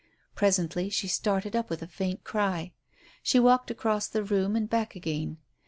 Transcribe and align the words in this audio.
Presently 0.33 0.89
she 0.89 1.07
started 1.07 1.55
up 1.55 1.69
with 1.69 1.83
a 1.83 1.87
faint 1.87 2.23
cry. 2.23 2.73
She 3.21 3.39
walked 3.39 3.69
across 3.69 4.07
the 4.07 4.23
room 4.23 4.55
and 4.55 4.67
back 4.67 4.95
again. 4.95 5.37